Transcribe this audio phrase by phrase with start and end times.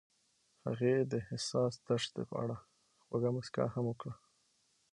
[0.65, 2.57] هغې د حساس دښته په اړه
[3.03, 4.13] خوږه موسکا هم وکړه.